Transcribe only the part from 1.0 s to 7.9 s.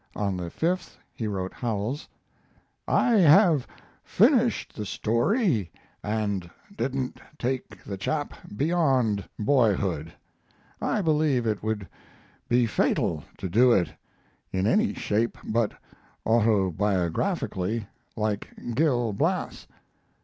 he wrote Howells: I have finished the story and didn't take